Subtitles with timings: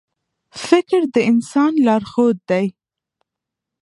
[0.67, 2.65] •فکر د انسان لارښود دی.